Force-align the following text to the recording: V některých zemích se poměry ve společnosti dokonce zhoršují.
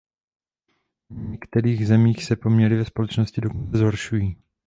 V 1.09 1.29
některých 1.29 1.87
zemích 1.87 2.23
se 2.25 2.35
poměry 2.35 2.75
ve 2.77 2.85
společnosti 2.85 3.41
dokonce 3.41 3.77
zhoršují. 3.77 4.37